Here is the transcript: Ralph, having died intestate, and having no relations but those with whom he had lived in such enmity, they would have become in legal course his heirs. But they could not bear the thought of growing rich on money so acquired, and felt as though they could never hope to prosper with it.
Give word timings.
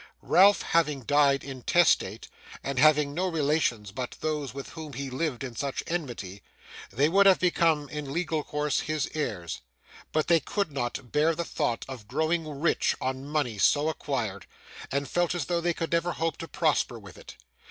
Ralph, 0.23 0.63
having 0.63 1.01
died 1.03 1.43
intestate, 1.43 2.27
and 2.63 2.79
having 2.79 3.13
no 3.13 3.27
relations 3.27 3.91
but 3.91 4.17
those 4.19 4.51
with 4.51 4.69
whom 4.69 4.93
he 4.93 5.03
had 5.05 5.13
lived 5.13 5.43
in 5.43 5.55
such 5.55 5.83
enmity, 5.85 6.41
they 6.89 7.07
would 7.07 7.27
have 7.27 7.39
become 7.39 7.87
in 7.87 8.11
legal 8.11 8.43
course 8.43 8.79
his 8.79 9.07
heirs. 9.13 9.61
But 10.11 10.25
they 10.25 10.39
could 10.39 10.71
not 10.71 11.11
bear 11.11 11.35
the 11.35 11.45
thought 11.45 11.85
of 11.87 12.07
growing 12.07 12.49
rich 12.61 12.95
on 12.99 13.27
money 13.27 13.59
so 13.59 13.89
acquired, 13.89 14.47
and 14.91 15.07
felt 15.07 15.35
as 15.35 15.45
though 15.45 15.61
they 15.61 15.75
could 15.75 15.91
never 15.91 16.13
hope 16.13 16.37
to 16.37 16.47
prosper 16.47 16.97
with 16.97 17.15
it. 17.15 17.35